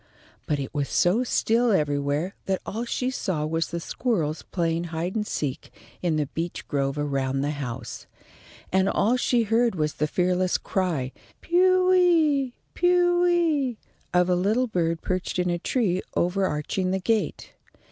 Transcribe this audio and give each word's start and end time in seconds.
But 0.47 0.57
it 0.57 0.73
was 0.73 0.89
so 0.89 1.23
still 1.23 1.69
everywhere 1.71 2.33
that 2.47 2.59
all 2.65 2.85
she 2.85 3.11
saw 3.11 3.45
was 3.45 3.67
the 3.67 3.79
squirrels 3.79 4.41
playing 4.41 4.85
hide 4.85 5.15
and 5.15 5.27
seek 5.27 5.69
in 6.01 6.15
the 6.15 6.25
beech 6.25 6.67
grove 6.67 6.97
around 6.97 7.41
the 7.41 7.51
house, 7.51 8.07
and 8.71 8.89
all 8.89 9.15
she 9.15 9.43
heard 9.43 9.75
was 9.75 9.93
the 9.93 10.07
fearless 10.07 10.57
cry, 10.57 11.11
"Pewee! 11.41 12.51
pewee!" 12.73 13.77
of 14.11 14.27
a 14.27 14.35
little 14.35 14.65
bird 14.65 15.03
perched 15.03 15.37
in 15.37 15.51
a 15.51 15.59
tree 15.59 16.01
overarching 16.15 16.89
the 16.89 16.99
gate. 16.99 17.51